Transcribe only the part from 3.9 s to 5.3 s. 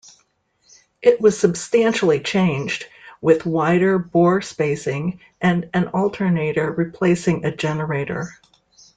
bore spacing